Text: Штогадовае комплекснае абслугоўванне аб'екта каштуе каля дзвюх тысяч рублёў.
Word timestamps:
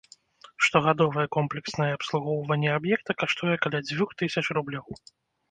Штогадовае 0.67 1.25
комплекснае 1.37 1.89
абслугоўванне 1.97 2.73
аб'екта 2.79 3.11
каштуе 3.21 3.55
каля 3.67 3.79
дзвюх 3.87 4.19
тысяч 4.25 4.45
рублёў. 4.61 4.87